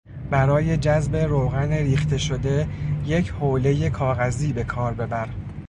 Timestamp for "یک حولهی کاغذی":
3.05-4.53